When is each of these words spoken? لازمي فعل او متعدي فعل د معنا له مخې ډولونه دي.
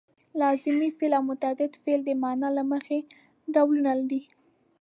لازمي 0.41 0.89
فعل 0.97 1.13
او 1.17 1.23
متعدي 1.29 1.67
فعل 1.83 2.01
د 2.05 2.09
معنا 2.21 2.49
له 2.57 2.63
مخې 2.71 2.97
ډولونه 3.53 3.91
دي. 4.09 4.21